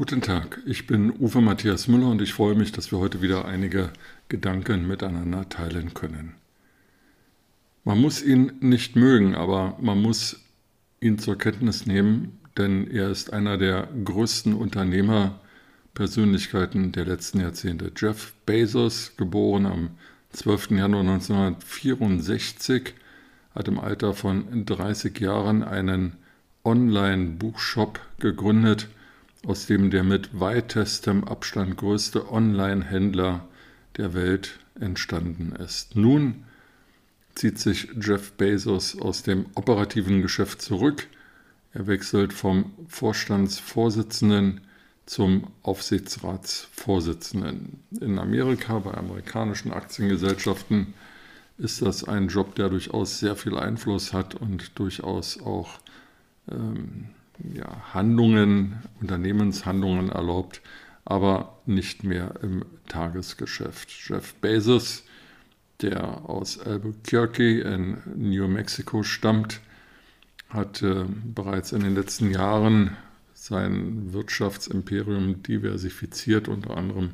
Guten 0.00 0.22
Tag, 0.22 0.62
ich 0.64 0.86
bin 0.86 1.12
Uwe 1.20 1.42
Matthias 1.42 1.86
Müller 1.86 2.08
und 2.08 2.22
ich 2.22 2.32
freue 2.32 2.54
mich, 2.54 2.72
dass 2.72 2.90
wir 2.90 3.00
heute 3.00 3.20
wieder 3.20 3.44
einige 3.44 3.90
Gedanken 4.30 4.88
miteinander 4.88 5.46
teilen 5.50 5.92
können. 5.92 6.36
Man 7.84 8.00
muss 8.00 8.22
ihn 8.22 8.50
nicht 8.60 8.96
mögen, 8.96 9.34
aber 9.34 9.76
man 9.78 10.00
muss 10.00 10.40
ihn 11.02 11.18
zur 11.18 11.36
Kenntnis 11.36 11.84
nehmen, 11.84 12.40
denn 12.56 12.90
er 12.90 13.10
ist 13.10 13.34
einer 13.34 13.58
der 13.58 13.88
größten 14.02 14.54
Unternehmerpersönlichkeiten 14.54 16.92
der 16.92 17.04
letzten 17.04 17.40
Jahrzehnte. 17.40 17.92
Jeff 17.94 18.32
Bezos, 18.46 19.12
geboren 19.18 19.66
am 19.66 19.90
12. 20.30 20.70
Januar 20.70 21.02
1964, 21.02 22.94
hat 23.54 23.68
im 23.68 23.78
Alter 23.78 24.14
von 24.14 24.64
30 24.64 25.20
Jahren 25.20 25.62
einen 25.62 26.14
Online-Buchshop 26.64 28.00
gegründet, 28.18 28.88
aus 29.46 29.66
dem 29.66 29.90
der 29.90 30.04
mit 30.04 30.38
weitestem 30.38 31.24
Abstand 31.24 31.76
größte 31.76 32.30
Online-Händler 32.30 33.48
der 33.96 34.14
Welt 34.14 34.60
entstanden 34.78 35.56
ist. 35.56 35.96
Nun 35.96 36.44
zieht 37.34 37.58
sich 37.58 37.88
Jeff 38.00 38.32
Bezos 38.32 39.00
aus 39.00 39.22
dem 39.22 39.46
operativen 39.54 40.22
Geschäft 40.22 40.62
zurück. 40.62 41.06
Er 41.72 41.86
wechselt 41.86 42.32
vom 42.32 42.72
Vorstandsvorsitzenden 42.88 44.62
zum 45.06 45.46
Aufsichtsratsvorsitzenden. 45.62 47.80
In 48.00 48.18
Amerika, 48.18 48.78
bei 48.78 48.94
amerikanischen 48.94 49.72
Aktiengesellschaften, 49.72 50.94
ist 51.58 51.82
das 51.82 52.04
ein 52.04 52.28
Job, 52.28 52.54
der 52.54 52.68
durchaus 52.68 53.18
sehr 53.18 53.36
viel 53.36 53.58
Einfluss 53.58 54.12
hat 54.12 54.34
und 54.34 54.78
durchaus 54.78 55.40
auch 55.40 55.80
ähm, 56.50 57.10
ja, 57.54 57.94
Handlungen, 57.94 58.78
Unternehmenshandlungen 59.00 60.10
erlaubt, 60.10 60.60
aber 61.04 61.58
nicht 61.66 62.04
mehr 62.04 62.34
im 62.42 62.64
Tagesgeschäft. 62.88 63.90
Jeff 63.90 64.34
Bezos, 64.34 65.04
der 65.82 66.28
aus 66.28 66.58
Albuquerque 66.58 67.60
in 67.60 67.98
New 68.16 68.46
Mexico 68.48 69.02
stammt, 69.02 69.60
hat 70.48 70.82
äh, 70.82 71.04
bereits 71.24 71.72
in 71.72 71.80
den 71.80 71.94
letzten 71.94 72.30
Jahren 72.30 72.96
sein 73.32 74.12
Wirtschaftsimperium 74.12 75.42
diversifiziert. 75.42 76.48
Unter 76.48 76.76
anderem 76.76 77.12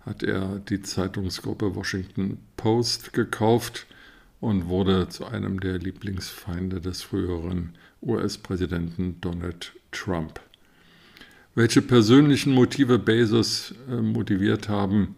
hat 0.00 0.22
er 0.22 0.60
die 0.60 0.80
Zeitungsgruppe 0.80 1.74
Washington 1.74 2.38
Post 2.56 3.12
gekauft 3.12 3.86
und 4.40 4.68
wurde 4.68 5.08
zu 5.08 5.26
einem 5.26 5.60
der 5.60 5.78
Lieblingsfeinde 5.78 6.80
des 6.80 7.02
früheren 7.02 7.74
US-Präsidenten 8.02 9.20
Donald 9.20 9.72
Trump. 9.90 10.40
Welche 11.54 11.82
persönlichen 11.82 12.54
Motive 12.54 12.98
Bezos 12.98 13.74
äh, 13.90 13.96
motiviert 13.96 14.68
haben, 14.68 15.16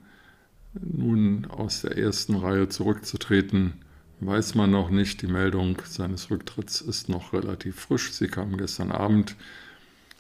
nun 0.73 1.47
aus 1.47 1.83
der 1.83 1.99
ersten 1.99 2.37
Reihe 2.37 2.69
zurückzutreten, 2.69 3.75
weiß 4.21 4.55
man 4.55 4.71
noch 4.71 4.91
nicht. 4.91 5.21
Die 5.23 5.27
Meldung 5.27 5.77
seines 5.85 6.31
Rücktritts 6.31 6.81
ist 6.81 7.09
noch 7.09 7.33
relativ 7.33 7.77
frisch. 7.77 8.13
Sie 8.13 8.29
kam 8.29 8.57
gestern 8.57 8.93
Abend. 8.93 9.37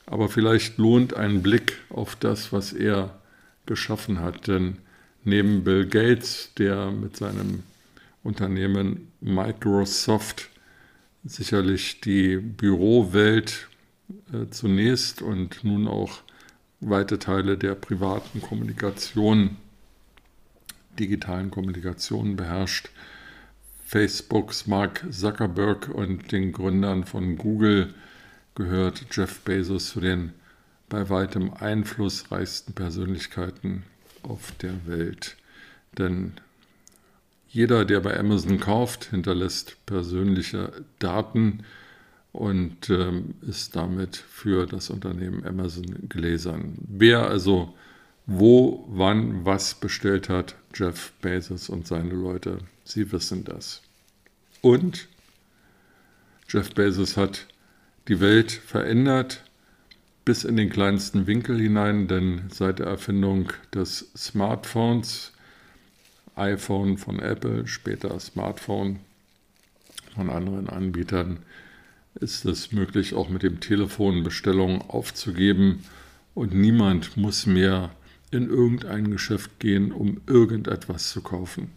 Aber 0.06 0.28
vielleicht 0.28 0.78
lohnt 0.78 1.15
ein 1.15 1.43
Blick 1.43 1.78
auf 1.89 2.16
das, 2.16 2.53
was 2.53 2.72
er 2.72 3.19
geschaffen 3.66 4.21
hat. 4.21 4.49
Denn 4.49 4.78
neben 5.25 5.62
Bill 5.62 5.87
Gates, 5.87 6.50
der 6.59 6.91
mit 6.91 7.16
seinem 7.16 7.62
Unternehmen 8.22 9.12
Microsoft 9.20 10.50
sicherlich 11.25 12.00
die 12.00 12.36
Bürowelt 12.36 13.69
äh, 14.32 14.48
zunächst 14.50 15.22
und 15.22 15.64
nun 15.64 15.88
auch 15.88 16.22
weite 16.80 17.19
Teile 17.19 17.59
der 17.59 17.75
privaten 17.75 18.41
Kommunikation, 18.41 19.56
digitalen 20.98 21.50
Kommunikation 21.50 22.36
beherrscht. 22.36 22.91
Facebooks 23.86 24.66
Mark 24.66 25.04
Zuckerberg 25.10 25.88
und 25.88 26.32
den 26.32 26.53
Gründern 26.53 27.04
von 27.04 27.36
Google 27.36 27.94
gehört 28.54 29.06
Jeff 29.10 29.41
Bezos 29.41 29.91
zu 29.91 30.00
den 30.00 30.32
bei 30.88 31.09
weitem 31.09 31.53
einflussreichsten 31.53 32.75
Persönlichkeiten 32.75 33.84
auf 34.22 34.53
der 34.60 34.86
Welt. 34.86 35.36
Denn 35.97 36.34
jeder, 37.50 37.84
der 37.84 38.00
bei 38.00 38.19
Amazon 38.19 38.61
kauft, 38.61 39.06
hinterlässt 39.06 39.77
persönliche 39.87 40.72
Daten 40.99 41.65
und 42.33 42.88
ähm, 42.91 43.34
ist 43.43 43.75
damit 43.75 44.16
für 44.16 44.66
das 44.66 44.88
Unternehmen 44.88 45.44
Amazon 45.44 46.09
gläsern. 46.09 46.78
Wer 46.89 47.27
also 47.28 47.75
wo, 48.27 48.87
wann, 48.89 49.44
was 49.44 49.75
bestellt 49.75 50.28
hat, 50.28 50.55
Jeff 50.75 51.12
Bezos 51.21 51.69
und 51.69 51.89
seine 51.89 52.15
Leute, 52.15 52.59
sie 52.84 53.10
wissen 53.10 53.43
das. 53.43 53.83
Und 54.60 55.09
Jeff 56.49 56.72
Bezos 56.72 57.16
hat 57.16 57.47
die 58.06 58.21
Welt 58.21 58.53
verändert 58.53 59.43
bis 60.25 60.44
in 60.44 60.56
den 60.56 60.71
kleinsten 60.71 61.27
Winkel 61.27 61.59
hinein, 61.59 62.06
denn 62.06 62.43
seit 62.53 62.78
der 62.78 62.87
Erfindung 62.87 63.53
des 63.75 64.12
Smartphones 64.16 65.33
iPhone 66.36 66.98
von 66.98 67.18
Apple, 67.18 67.66
später 67.66 68.18
Smartphone 68.20 69.00
von 70.14 70.30
anderen 70.30 70.68
Anbietern, 70.68 71.38
ist 72.14 72.44
es 72.44 72.72
möglich, 72.72 73.14
auch 73.14 73.28
mit 73.28 73.42
dem 73.42 73.60
Telefon 73.60 74.22
Bestellungen 74.22 74.82
aufzugeben 74.82 75.84
und 76.34 76.54
niemand 76.54 77.16
muss 77.16 77.46
mehr 77.46 77.91
in 78.30 78.48
irgendein 78.48 79.10
Geschäft 79.10 79.58
gehen, 79.58 79.92
um 79.92 80.20
irgendetwas 80.26 81.10
zu 81.10 81.20
kaufen. 81.20 81.70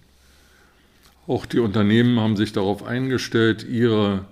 Auch 1.26 1.46
die 1.46 1.60
Unternehmen 1.60 2.20
haben 2.20 2.36
sich 2.36 2.52
darauf 2.52 2.84
eingestellt, 2.84 3.64
ihre 3.64 4.26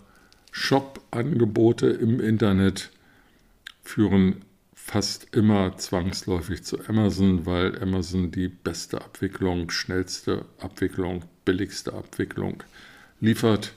Shop-Angebote 0.51 1.87
im 1.87 2.19
Internet 2.19 2.91
führen 3.83 4.43
fast 4.91 5.33
immer 5.33 5.77
zwangsläufig 5.77 6.63
zu 6.63 6.85
Amazon, 6.89 7.45
weil 7.45 7.81
Amazon 7.81 8.29
die 8.29 8.49
beste 8.49 8.99
Abwicklung, 8.99 9.69
schnellste 9.69 10.43
Abwicklung, 10.59 11.23
billigste 11.45 11.93
Abwicklung 11.93 12.61
liefert. 13.21 13.71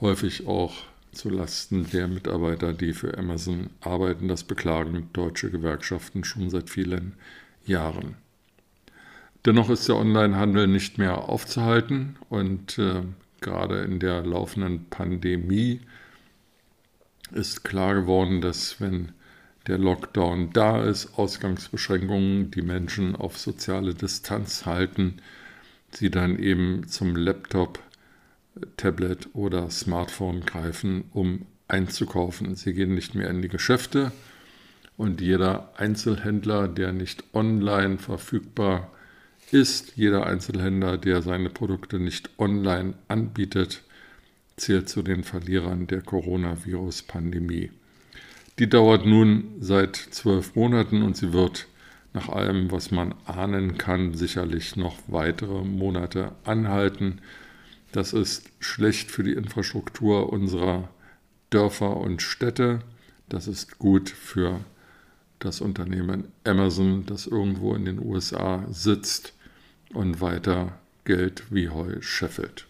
Häufig 0.00 0.48
auch 0.48 0.74
zu 1.12 1.30
Lasten 1.30 1.88
der 1.90 2.08
Mitarbeiter, 2.08 2.72
die 2.72 2.92
für 2.92 3.16
Amazon 3.16 3.70
arbeiten. 3.80 4.26
Das 4.26 4.42
beklagen 4.42 5.10
deutsche 5.12 5.48
Gewerkschaften 5.48 6.24
schon 6.24 6.50
seit 6.50 6.70
vielen 6.70 7.12
Jahren. 7.64 8.16
Dennoch 9.44 9.70
ist 9.70 9.86
der 9.86 9.94
Onlinehandel 9.94 10.66
nicht 10.66 10.98
mehr 10.98 11.28
aufzuhalten 11.28 12.16
und 12.30 12.78
äh, 12.78 13.02
gerade 13.40 13.82
in 13.82 14.00
der 14.00 14.26
laufenden 14.26 14.86
Pandemie 14.90 15.82
ist 17.30 17.62
klar 17.62 17.94
geworden, 17.94 18.40
dass 18.40 18.80
wenn 18.80 19.12
der 19.66 19.78
Lockdown 19.78 20.52
da 20.52 20.82
ist, 20.82 21.18
Ausgangsbeschränkungen, 21.18 22.50
die 22.50 22.62
Menschen 22.62 23.16
auf 23.16 23.38
soziale 23.38 23.94
Distanz 23.94 24.66
halten, 24.66 25.16
sie 25.90 26.10
dann 26.10 26.38
eben 26.38 26.88
zum 26.88 27.16
Laptop, 27.16 27.80
Tablet 28.76 29.28
oder 29.34 29.70
Smartphone 29.70 30.40
greifen, 30.40 31.04
um 31.12 31.46
einzukaufen. 31.68 32.54
Sie 32.54 32.72
gehen 32.72 32.94
nicht 32.94 33.14
mehr 33.14 33.28
in 33.28 33.42
die 33.42 33.48
Geschäfte 33.48 34.12
und 34.96 35.20
jeder 35.20 35.72
Einzelhändler, 35.76 36.68
der 36.68 36.92
nicht 36.92 37.24
online 37.34 37.98
verfügbar 37.98 38.90
ist, 39.50 39.96
jeder 39.96 40.26
Einzelhändler, 40.26 40.96
der 40.98 41.22
seine 41.22 41.50
Produkte 41.50 41.98
nicht 41.98 42.30
online 42.38 42.94
anbietet, 43.08 43.82
zählt 44.56 44.88
zu 44.88 45.02
den 45.02 45.22
Verlierern 45.22 45.86
der 45.86 46.02
Coronavirus-Pandemie. 46.02 47.70
Die 48.58 48.68
dauert 48.70 49.04
nun 49.04 49.54
seit 49.60 49.96
zwölf 49.96 50.54
Monaten 50.54 51.02
und 51.02 51.16
sie 51.16 51.34
wird 51.34 51.66
nach 52.14 52.30
allem, 52.30 52.70
was 52.70 52.90
man 52.90 53.14
ahnen 53.26 53.76
kann, 53.76 54.14
sicherlich 54.14 54.76
noch 54.76 54.96
weitere 55.08 55.62
Monate 55.62 56.32
anhalten. 56.44 57.20
Das 57.92 58.14
ist 58.14 58.48
schlecht 58.58 59.10
für 59.10 59.22
die 59.22 59.34
Infrastruktur 59.34 60.32
unserer 60.32 60.88
Dörfer 61.50 61.98
und 61.98 62.22
Städte. 62.22 62.80
Das 63.28 63.46
ist 63.46 63.78
gut 63.78 64.08
für 64.08 64.60
das 65.38 65.60
Unternehmen 65.60 66.28
Amazon, 66.44 67.04
das 67.04 67.26
irgendwo 67.26 67.74
in 67.74 67.84
den 67.84 67.98
USA 67.98 68.64
sitzt 68.70 69.34
und 69.92 70.22
weiter 70.22 70.78
Geld 71.04 71.44
wie 71.50 71.68
Heu 71.68 72.00
scheffelt. 72.00 72.66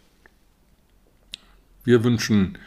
Wir 1.84 2.02
wünschen 2.02 2.58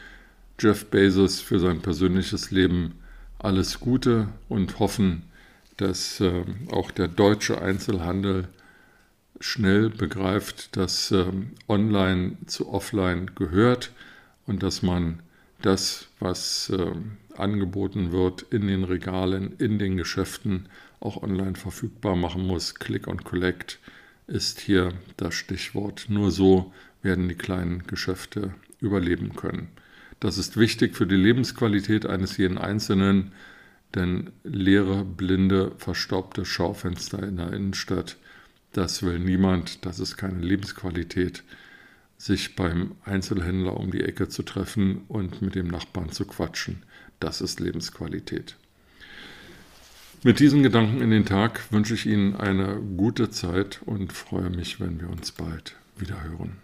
Jeff 0.57 0.86
Bezos 0.86 1.42
für 1.42 1.60
sein 1.60 1.81
persönliches 1.81 2.51
Leben 2.51 2.95
alles 3.39 3.80
Gute 3.80 4.30
und 4.47 4.80
hoffen, 4.80 5.24
dass 5.77 6.19
äh, 6.19 6.44
auch 6.71 6.91
der 6.91 7.07
deutsche 7.07 7.62
Einzelhandel 7.62 8.47
schnell 9.39 9.89
begreift, 9.89 10.75
dass 10.75 11.12
äh, 11.12 11.25
Online 11.68 12.38
zu 12.45 12.69
Offline 12.69 13.31
gehört 13.36 13.91
und 14.45 14.62
dass 14.62 14.81
man 14.81 15.21
das, 15.62 16.07
was 16.19 16.69
äh, 16.69 16.91
angeboten 17.38 18.12
wird 18.12 18.41
in 18.51 18.68
den 18.68 18.83
Regalen, 18.83 19.56
in 19.57 19.80
den 19.80 19.97
Geschäften, 19.97 20.68
auch 21.00 21.24
online 21.24 21.56
verfügbar 21.56 22.18
machen 22.18 22.45
muss. 22.45 22.75
Click 22.75 23.07
und 23.07 23.24
Collect 23.24 23.80
ist 24.27 24.59
hier 24.59 24.94
das 25.15 25.33
Stichwort. 25.33 26.07
Nur 26.09 26.31
so 26.31 26.74
werden 27.01 27.30
die 27.30 27.36
kleinen 27.36 27.88
Geschäfte 27.88 28.53
überleben 28.81 29.36
können. 29.36 29.69
Das 30.19 30.38
ist 30.38 30.57
wichtig 30.57 30.95
für 30.95 31.07
die 31.07 31.16
Lebensqualität 31.16 32.06
eines 32.06 32.38
jeden 32.38 32.57
Einzelnen, 32.57 33.31
denn 33.95 34.31
leere, 34.44 35.04
blinde, 35.04 35.71
verstaubte 35.77 36.45
Schaufenster 36.45 37.24
in 37.24 37.38
der 37.38 37.54
Innenstadt, 37.54 38.18
das 38.74 39.01
will 39.01 39.18
niemand, 39.18 39.86
das 39.86 40.00
ist 40.00 40.18
keine 40.18 40.39
Lebensqualität 40.39 41.44
sich 42.19 42.56
beim 42.56 42.95
Einzelhändler 43.06 43.77
um 43.77 43.92
die 43.92 44.04
Ecke 44.04 44.27
zu 44.27 44.44
treffen 44.44 45.04
und 45.07 45.42
mit 45.42 45.56
dem 45.56 45.68
Nachbarn 45.68 46.12
zu 46.12 46.25
quatschen. 46.25 46.83
Das 47.19 47.42
ist 47.42 47.60
Lebensqualität. 47.62 48.57
Mit 50.24 50.42
diesen 50.42 50.62
Gedanken 50.62 51.01
in 51.01 51.12
den 51.12 51.25
Tag 51.25 51.72
wünsche 51.72 51.94
ich 51.94 52.06
Ihnen 52.06 52.36
eine 52.36 52.75
gute 52.98 53.30
Zeit 53.30 53.81
und 53.86 54.12
freue 54.12 54.50
mich, 54.50 54.81
wenn 54.81 55.00
wir 55.00 55.10
uns 55.10 55.31
bald 55.31 55.77
wieder 55.98 56.22
hören. 56.22 56.57